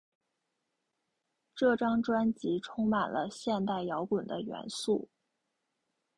[1.53, 5.07] 这张专辑充满了现代摇滚的元素。